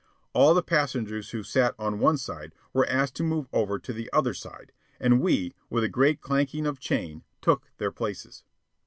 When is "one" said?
1.99-2.17